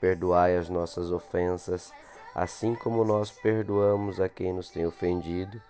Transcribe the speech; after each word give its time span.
Perdoai 0.00 0.56
as 0.56 0.68
nossas 0.68 1.12
ofensas, 1.12 1.92
assim 2.34 2.74
como 2.74 3.04
nós 3.04 3.30
perdoamos 3.30 4.20
a 4.20 4.28
quem 4.28 4.52
nos 4.52 4.70
tem 4.70 4.86
ofendido, 4.86 5.60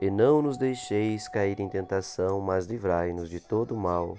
e 0.00 0.10
não 0.10 0.40
nos 0.40 0.56
deixeis 0.56 1.28
cair 1.28 1.60
em 1.60 1.68
tentação, 1.68 2.40
mas 2.40 2.66
livrai-nos 2.66 3.28
de 3.28 3.40
todo 3.40 3.76
mal. 3.76 4.16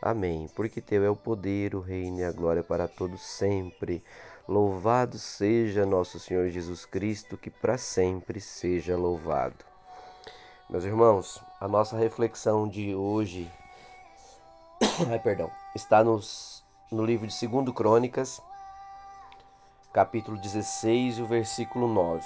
Amém. 0.00 0.48
Porque 0.54 0.80
teu 0.80 1.04
é 1.04 1.10
o 1.10 1.16
poder, 1.16 1.74
o 1.74 1.80
reino 1.80 2.20
e 2.20 2.24
a 2.24 2.32
glória 2.32 2.62
para 2.62 2.88
todos 2.88 3.20
sempre. 3.20 4.02
Louvado 4.48 5.18
seja 5.18 5.84
nosso 5.84 6.18
Senhor 6.18 6.48
Jesus 6.48 6.86
Cristo, 6.86 7.36
que 7.36 7.50
para 7.50 7.76
sempre 7.76 8.40
seja 8.40 8.96
louvado. 8.96 9.64
Meus 10.70 10.84
irmãos, 10.84 11.42
a 11.60 11.68
nossa 11.68 11.96
reflexão 11.96 12.68
de 12.68 12.94
hoje, 12.94 13.50
ai, 15.10 15.18
perdão, 15.18 15.50
está 15.74 16.02
nos, 16.02 16.64
no 16.90 17.04
livro 17.04 17.26
de 17.26 17.46
2 17.48 17.74
Crônicas, 17.74 18.40
capítulo 19.92 20.38
16 20.38 21.18
e 21.18 21.22
o 21.22 21.26
versículo 21.26 21.88
9. 21.88 22.24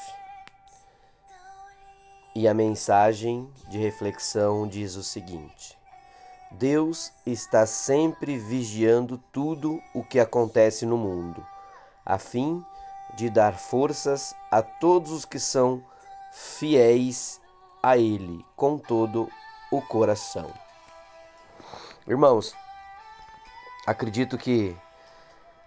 E 2.34 2.46
a 2.46 2.52
mensagem 2.52 3.48
de 3.68 3.78
reflexão 3.78 4.68
diz 4.68 4.96
o 4.96 5.02
seguinte: 5.02 5.78
Deus 6.50 7.10
está 7.24 7.64
sempre 7.64 8.36
vigiando 8.36 9.16
tudo 9.32 9.80
o 9.94 10.04
que 10.04 10.20
acontece 10.20 10.84
no 10.84 10.98
mundo, 10.98 11.44
a 12.04 12.18
fim 12.18 12.62
de 13.14 13.30
dar 13.30 13.54
forças 13.54 14.34
a 14.50 14.60
todos 14.60 15.10
os 15.10 15.24
que 15.24 15.38
são 15.38 15.82
fiéis 16.32 17.40
a 17.82 17.96
Ele 17.96 18.44
com 18.56 18.76
todo 18.76 19.28
o 19.70 19.80
coração. 19.80 20.52
Irmãos, 22.06 22.54
acredito 23.86 24.36
que 24.36 24.76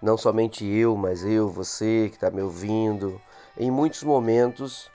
não 0.01 0.17
somente 0.17 0.65
eu, 0.65 0.95
mas 0.95 1.23
eu, 1.23 1.49
você 1.49 2.07
que 2.09 2.15
está 2.15 2.29
me 2.29 2.41
ouvindo, 2.41 3.19
em 3.57 3.71
muitos 3.71 4.03
momentos 4.03 4.89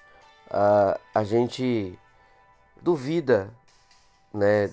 a, 0.50 0.98
a 1.14 1.24
gente 1.24 1.98
duvida 2.80 3.52
né, 4.32 4.72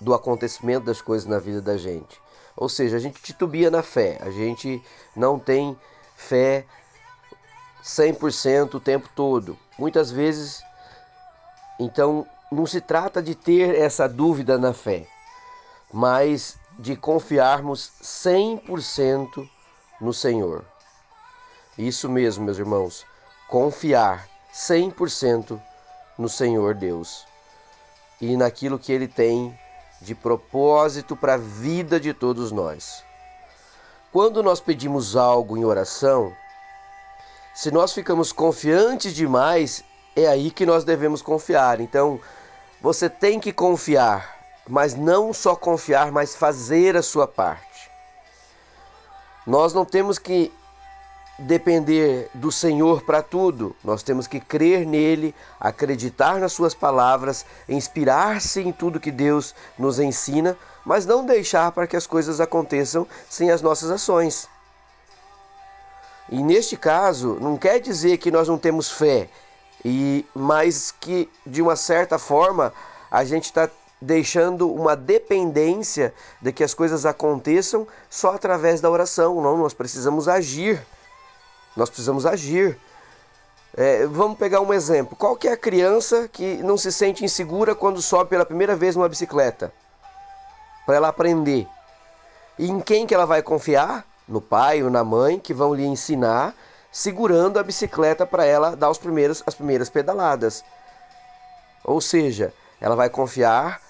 do 0.00 0.14
acontecimento 0.14 0.84
das 0.84 1.00
coisas 1.00 1.26
na 1.26 1.38
vida 1.38 1.60
da 1.60 1.76
gente. 1.76 2.20
Ou 2.56 2.68
seja, 2.68 2.96
a 2.96 3.00
gente 3.00 3.20
titubia 3.20 3.70
na 3.70 3.82
fé, 3.82 4.18
a 4.22 4.30
gente 4.30 4.82
não 5.14 5.38
tem 5.38 5.78
fé 6.16 6.64
100% 7.82 8.74
o 8.74 8.80
tempo 8.80 9.08
todo. 9.14 9.58
Muitas 9.78 10.10
vezes, 10.10 10.62
então, 11.78 12.26
não 12.50 12.64
se 12.64 12.80
trata 12.80 13.22
de 13.22 13.34
ter 13.34 13.74
essa 13.74 14.08
dúvida 14.08 14.56
na 14.56 14.72
fé, 14.72 15.06
mas 15.92 16.58
de 16.78 16.96
confiarmos 16.96 17.92
100% 18.02 19.48
no 20.00 20.12
Senhor. 20.12 20.64
Isso 21.78 22.08
mesmo, 22.08 22.44
meus 22.44 22.58
irmãos, 22.58 23.04
confiar 23.48 24.26
100% 24.54 25.60
no 26.18 26.28
Senhor 26.28 26.74
Deus 26.74 27.26
e 28.20 28.36
naquilo 28.36 28.78
que 28.78 28.92
Ele 28.92 29.06
tem 29.06 29.58
de 30.00 30.14
propósito 30.14 31.16
para 31.16 31.34
a 31.34 31.38
vida 31.38 31.98
de 32.00 32.12
todos 32.12 32.52
nós. 32.52 33.04
Quando 34.12 34.42
nós 34.42 34.60
pedimos 34.60 35.16
algo 35.16 35.56
em 35.56 35.64
oração, 35.64 36.32
se 37.54 37.70
nós 37.70 37.92
ficamos 37.92 38.32
confiantes 38.32 39.14
demais, 39.14 39.84
é 40.14 40.26
aí 40.26 40.50
que 40.50 40.64
nós 40.64 40.84
devemos 40.84 41.20
confiar. 41.20 41.80
Então, 41.80 42.20
você 42.80 43.08
tem 43.08 43.40
que 43.40 43.52
confiar, 43.52 44.38
mas 44.68 44.94
não 44.94 45.32
só 45.32 45.54
confiar, 45.54 46.10
mas 46.12 46.34
fazer 46.34 46.96
a 46.96 47.02
sua 47.02 47.26
parte. 47.26 47.90
Nós 49.46 49.72
não 49.72 49.84
temos 49.84 50.18
que 50.18 50.52
depender 51.38 52.30
do 52.34 52.50
Senhor 52.50 53.02
para 53.02 53.22
tudo. 53.22 53.76
Nós 53.84 54.02
temos 54.02 54.26
que 54.26 54.40
crer 54.40 54.86
nele, 54.86 55.34
acreditar 55.60 56.40
nas 56.40 56.52
suas 56.52 56.74
palavras, 56.74 57.44
inspirar-se 57.68 58.60
em 58.60 58.72
tudo 58.72 59.00
que 59.00 59.10
Deus 59.10 59.54
nos 59.78 59.98
ensina, 60.00 60.56
mas 60.84 61.06
não 61.06 61.24
deixar 61.24 61.70
para 61.72 61.86
que 61.86 61.96
as 61.96 62.06
coisas 62.06 62.40
aconteçam 62.40 63.06
sem 63.28 63.50
as 63.50 63.62
nossas 63.62 63.90
ações. 63.90 64.48
E 66.28 66.42
neste 66.42 66.76
caso, 66.76 67.38
não 67.40 67.56
quer 67.56 67.78
dizer 67.78 68.18
que 68.18 68.30
nós 68.30 68.48
não 68.48 68.58
temos 68.58 68.90
fé, 68.90 69.28
e 69.84 70.26
mas 70.34 70.90
que 70.90 71.30
de 71.46 71.62
uma 71.62 71.76
certa 71.76 72.18
forma 72.18 72.72
a 73.10 73.24
gente 73.24 73.44
está 73.44 73.70
deixando 74.00 74.72
uma 74.72 74.94
dependência 74.94 76.12
de 76.40 76.52
que 76.52 76.62
as 76.62 76.74
coisas 76.74 77.06
aconteçam 77.06 77.86
só 78.10 78.34
através 78.34 78.80
da 78.80 78.90
oração. 78.90 79.40
Não, 79.40 79.56
nós 79.56 79.72
precisamos 79.72 80.28
agir. 80.28 80.84
Nós 81.76 81.88
precisamos 81.88 82.26
agir. 82.26 82.78
É, 83.76 84.06
vamos 84.06 84.38
pegar 84.38 84.60
um 84.60 84.72
exemplo. 84.72 85.16
Qual 85.16 85.36
que 85.36 85.48
é 85.48 85.52
a 85.52 85.56
criança 85.56 86.28
que 86.28 86.56
não 86.62 86.78
se 86.78 86.90
sente 86.90 87.24
insegura 87.24 87.74
quando 87.74 88.00
sobe 88.00 88.30
pela 88.30 88.46
primeira 88.46 88.74
vez 88.74 88.96
numa 88.96 89.08
bicicleta? 89.08 89.72
Para 90.86 90.96
ela 90.96 91.08
aprender. 91.08 91.66
E 92.58 92.70
em 92.70 92.80
quem 92.80 93.06
que 93.06 93.14
ela 93.14 93.26
vai 93.26 93.42
confiar? 93.42 94.06
No 94.26 94.40
pai 94.40 94.82
ou 94.82 94.90
na 94.90 95.04
mãe 95.04 95.38
que 95.38 95.54
vão 95.54 95.74
lhe 95.74 95.84
ensinar, 95.84 96.54
segurando 96.90 97.58
a 97.58 97.62
bicicleta 97.62 98.26
para 98.26 98.44
ela 98.44 98.74
dar 98.74 98.90
os 98.90 98.98
primeiros, 98.98 99.42
as 99.46 99.54
primeiras 99.54 99.90
pedaladas. 99.90 100.64
Ou 101.84 102.00
seja, 102.00 102.52
ela 102.80 102.96
vai 102.96 103.08
confiar 103.08 103.80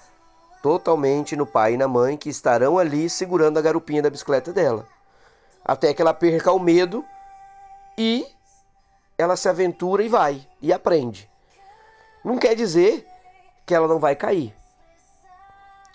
totalmente 0.61 1.35
no 1.35 1.45
pai 1.45 1.73
e 1.73 1.77
na 1.77 1.87
mãe 1.87 2.17
que 2.17 2.29
estarão 2.29 2.77
ali 2.77 3.09
segurando 3.09 3.57
a 3.57 3.61
garupinha 3.61 4.01
da 4.01 4.09
bicicleta 4.09 4.51
dela. 4.51 4.87
Até 5.63 5.93
que 5.93 6.01
ela 6.01 6.13
perca 6.13 6.51
o 6.51 6.59
medo 6.59 7.05
e 7.97 8.25
ela 9.17 9.35
se 9.35 9.49
aventura 9.49 10.03
e 10.03 10.07
vai 10.07 10.47
e 10.61 10.71
aprende. 10.71 11.29
Não 12.23 12.37
quer 12.37 12.55
dizer 12.55 13.07
que 13.65 13.73
ela 13.73 13.87
não 13.87 13.99
vai 13.99 14.15
cair, 14.15 14.55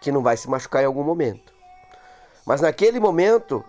que 0.01 0.13
não 0.13 0.23
vai 0.23 0.37
se 0.37 0.49
machucar 0.49 0.83
em 0.83 0.87
algum 0.87 1.03
momento. 1.03 1.53
Mas 2.45 2.61
naquele 2.61 2.99
momento, 2.99 3.65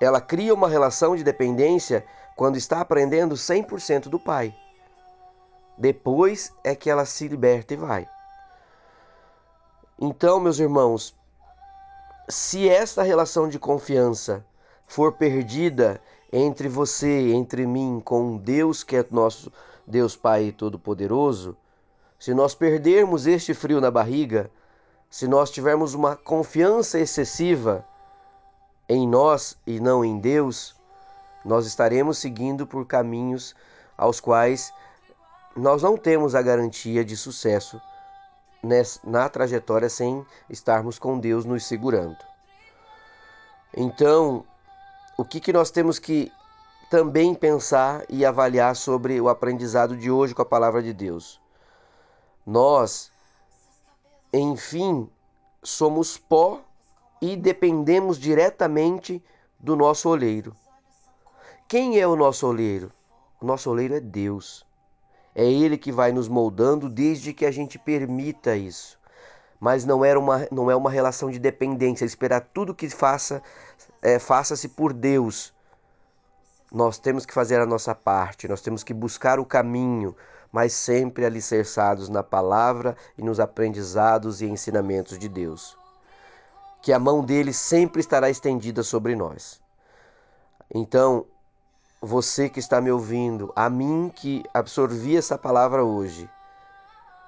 ela 0.00 0.20
cria 0.20 0.54
uma 0.54 0.68
relação 0.68 1.14
de 1.14 1.22
dependência 1.22 2.04
quando 2.36 2.56
está 2.56 2.80
aprendendo 2.80 3.34
100% 3.34 4.08
do 4.08 4.18
pai. 4.18 4.54
Depois 5.76 6.52
é 6.64 6.74
que 6.74 6.90
ela 6.90 7.04
se 7.04 7.28
liberta 7.28 7.74
e 7.74 7.76
vai. 7.76 8.08
Então, 10.04 10.40
meus 10.40 10.58
irmãos, 10.58 11.14
se 12.28 12.68
esta 12.68 13.04
relação 13.04 13.48
de 13.48 13.56
confiança 13.56 14.44
for 14.84 15.12
perdida 15.12 16.02
entre 16.32 16.68
você, 16.68 17.32
entre 17.32 17.64
mim, 17.68 18.02
com 18.04 18.36
Deus 18.36 18.82
que 18.82 18.96
é 18.96 19.06
nosso 19.12 19.52
Deus 19.86 20.16
Pai 20.16 20.50
Todo-Poderoso, 20.50 21.56
se 22.18 22.34
nós 22.34 22.52
perdermos 22.52 23.28
este 23.28 23.54
frio 23.54 23.80
na 23.80 23.92
barriga, 23.92 24.50
se 25.08 25.28
nós 25.28 25.52
tivermos 25.52 25.94
uma 25.94 26.16
confiança 26.16 26.98
excessiva 26.98 27.86
em 28.88 29.06
nós 29.06 29.56
e 29.64 29.78
não 29.78 30.04
em 30.04 30.18
Deus, 30.18 30.74
nós 31.44 31.64
estaremos 31.64 32.18
seguindo 32.18 32.66
por 32.66 32.88
caminhos 32.88 33.54
aos 33.96 34.18
quais 34.18 34.74
nós 35.54 35.80
não 35.80 35.96
temos 35.96 36.34
a 36.34 36.42
garantia 36.42 37.04
de 37.04 37.16
sucesso 37.16 37.80
na 39.02 39.28
trajetória 39.28 39.88
sem 39.88 40.24
estarmos 40.48 40.98
com 40.98 41.18
Deus 41.18 41.44
nos 41.44 41.64
segurando. 41.64 42.18
Então, 43.74 44.44
o 45.16 45.24
que, 45.24 45.40
que 45.40 45.52
nós 45.52 45.70
temos 45.70 45.98
que 45.98 46.30
também 46.90 47.34
pensar 47.34 48.04
e 48.08 48.24
avaliar 48.24 48.76
sobre 48.76 49.20
o 49.20 49.28
aprendizado 49.28 49.96
de 49.96 50.10
hoje 50.10 50.34
com 50.34 50.42
a 50.42 50.46
palavra 50.46 50.82
de 50.82 50.92
Deus? 50.92 51.40
Nós, 52.46 53.10
enfim, 54.32 55.08
somos 55.62 56.18
pó 56.18 56.60
e 57.20 57.36
dependemos 57.36 58.18
diretamente 58.18 59.24
do 59.58 59.74
nosso 59.76 60.08
oleiro. 60.08 60.56
Quem 61.68 61.98
é 61.98 62.06
o 62.06 62.16
nosso 62.16 62.46
oleiro? 62.46 62.92
O 63.40 63.46
nosso 63.46 63.70
oleiro 63.70 63.94
é 63.94 64.00
Deus. 64.00 64.66
É 65.34 65.44
Ele 65.44 65.78
que 65.78 65.90
vai 65.90 66.12
nos 66.12 66.28
moldando 66.28 66.88
desde 66.88 67.32
que 67.32 67.46
a 67.46 67.50
gente 67.50 67.78
permita 67.78 68.54
isso. 68.56 68.98
Mas 69.58 69.84
não, 69.84 70.04
era 70.04 70.18
uma, 70.18 70.46
não 70.50 70.70
é 70.70 70.76
uma 70.76 70.90
relação 70.90 71.30
de 71.30 71.38
dependência, 71.38 72.04
esperar 72.04 72.40
tudo 72.52 72.74
que 72.74 72.90
faça, 72.90 73.42
é, 74.02 74.18
faça-se 74.18 74.68
por 74.68 74.92
Deus. 74.92 75.54
nós 76.72 76.98
temos 76.98 77.24
que 77.24 77.34
fazer 77.34 77.60
a 77.60 77.66
nossa 77.66 77.94
parte, 77.94 78.48
nós 78.48 78.60
temos 78.60 78.82
que 78.82 78.94
buscar 78.94 79.38
o 79.38 79.44
caminho, 79.44 80.16
mas 80.50 80.72
sempre 80.72 81.24
alicerçados 81.24 82.08
na 82.08 82.22
palavra 82.22 82.96
e 83.16 83.22
nos 83.22 83.38
aprendizados 83.40 84.42
e 84.42 84.46
ensinamentos 84.46 85.18
de 85.18 85.28
Deus. 85.28 85.76
Que 86.82 86.92
a 86.92 86.98
mão 86.98 87.24
dele 87.24 87.52
sempre 87.52 88.00
estará 88.00 88.28
estendida 88.28 88.82
sobre 88.82 89.14
nós. 89.14 89.62
Então, 90.74 91.26
você 92.04 92.48
que 92.48 92.58
está 92.58 92.80
me 92.80 92.90
ouvindo, 92.90 93.52
a 93.54 93.70
mim 93.70 94.10
que 94.12 94.42
absorvi 94.52 95.16
essa 95.16 95.38
palavra 95.38 95.84
hoje, 95.84 96.28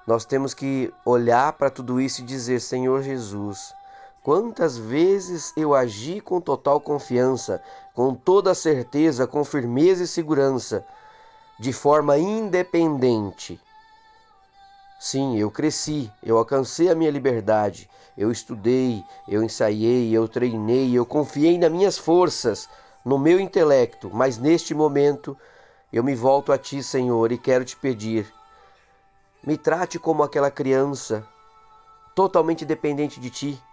nós 0.05 0.25
temos 0.25 0.53
que 0.53 0.93
olhar 1.05 1.53
para 1.53 1.69
tudo 1.69 2.01
isso 2.01 2.21
e 2.21 2.25
dizer: 2.25 2.59
Senhor 2.59 3.01
Jesus, 3.01 3.73
quantas 4.21 4.77
vezes 4.77 5.53
eu 5.55 5.73
agi 5.73 6.19
com 6.19 6.41
total 6.41 6.81
confiança, 6.81 7.63
com 7.93 8.13
toda 8.13 8.53
certeza, 8.53 9.25
com 9.25 9.45
firmeza 9.45 10.03
e 10.03 10.07
segurança, 10.07 10.85
de 11.57 11.71
forma 11.71 12.17
independente. 12.17 13.57
Sim, 14.99 15.37
eu 15.37 15.49
cresci, 15.49 16.11
eu 16.21 16.37
alcancei 16.37 16.89
a 16.89 16.95
minha 16.95 17.11
liberdade, 17.11 17.89
eu 18.17 18.29
estudei, 18.29 19.05
eu 19.25 19.41
ensaiei, 19.41 20.11
eu 20.11 20.27
treinei, 20.27 20.93
eu 20.93 21.05
confiei 21.05 21.57
nas 21.57 21.71
minhas 21.71 21.97
forças 21.97 22.67
no 23.05 23.19
meu 23.19 23.39
intelecto, 23.39 24.09
mas 24.11 24.39
neste 24.39 24.73
momento 24.73 25.37
eu 25.93 26.03
me 26.03 26.15
volto 26.15 26.51
a 26.51 26.57
Ti, 26.57 26.81
Senhor, 26.81 27.31
e 27.31 27.37
quero 27.37 27.63
te 27.63 27.77
pedir: 27.77 28.33
me 29.43 29.55
trate 29.55 29.99
como 29.99 30.23
aquela 30.23 30.49
criança, 30.49 31.23
totalmente 32.15 32.65
dependente 32.65 33.19
de 33.19 33.29
Ti, 33.29 33.63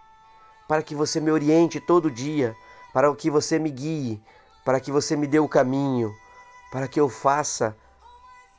para 0.67 0.83
que 0.83 0.93
você 0.93 1.19
me 1.19 1.31
oriente 1.31 1.79
todo 1.79 2.11
dia, 2.11 2.55
para 2.93 3.13
que 3.15 3.31
você 3.31 3.57
me 3.57 3.71
guie, 3.71 4.21
para 4.63 4.79
que 4.79 4.91
você 4.91 5.15
me 5.15 5.25
dê 5.25 5.39
o 5.39 5.49
caminho, 5.49 6.13
para 6.71 6.87
que 6.87 6.99
eu 6.99 7.09
faça 7.09 7.75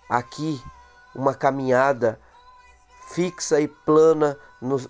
aqui 0.09 0.61
uma 1.15 1.33
caminhada 1.35 2.21
fixa 3.07 3.61
e 3.61 3.69
plana, 3.69 4.37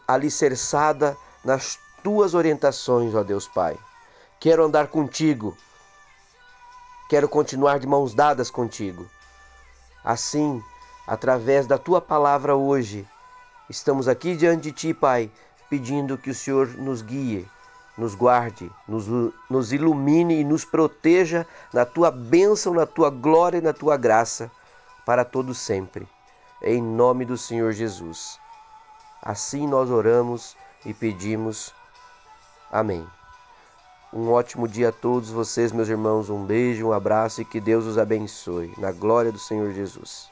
alicerçada 0.08 1.14
nas 1.44 1.78
tuas 2.02 2.32
orientações, 2.32 3.14
ó 3.14 3.22
Deus 3.22 3.46
Pai. 3.46 3.78
Quero 4.40 4.64
andar 4.64 4.88
contigo 4.88 5.54
Quero 7.08 7.28
continuar 7.28 7.78
de 7.78 7.86
mãos 7.86 8.14
dadas 8.14 8.50
contigo. 8.50 9.06
Assim, 10.02 10.62
através 11.06 11.66
da 11.66 11.76
tua 11.76 12.00
palavra 12.00 12.56
hoje, 12.56 13.06
estamos 13.68 14.08
aqui 14.08 14.34
diante 14.34 14.64
de 14.64 14.72
ti, 14.72 14.94
Pai, 14.94 15.30
pedindo 15.68 16.16
que 16.16 16.30
o 16.30 16.34
Senhor 16.34 16.68
nos 16.68 17.02
guie, 17.02 17.46
nos 17.96 18.14
guarde, 18.14 18.70
nos, 18.88 19.06
nos 19.50 19.72
ilumine 19.72 20.40
e 20.40 20.44
nos 20.44 20.64
proteja 20.64 21.46
na 21.72 21.84
tua 21.84 22.10
bênção, 22.10 22.72
na 22.72 22.86
tua 22.86 23.10
glória 23.10 23.58
e 23.58 23.62
na 23.62 23.72
tua 23.72 23.96
graça 23.96 24.50
para 25.04 25.24
todos 25.24 25.58
sempre. 25.58 26.08
Em 26.62 26.82
nome 26.82 27.26
do 27.26 27.36
Senhor 27.36 27.72
Jesus. 27.72 28.40
Assim 29.22 29.66
nós 29.66 29.90
oramos 29.90 30.56
e 30.84 30.94
pedimos. 30.94 31.74
Amém. 32.72 33.06
Um 34.16 34.30
ótimo 34.30 34.68
dia 34.68 34.90
a 34.90 34.92
todos 34.92 35.28
vocês, 35.28 35.72
meus 35.72 35.88
irmãos. 35.88 36.30
Um 36.30 36.44
beijo, 36.44 36.86
um 36.86 36.92
abraço 36.92 37.42
e 37.42 37.44
que 37.44 37.60
Deus 37.60 37.84
os 37.84 37.98
abençoe. 37.98 38.72
Na 38.78 38.92
glória 38.92 39.32
do 39.32 39.40
Senhor 39.40 39.72
Jesus. 39.72 40.30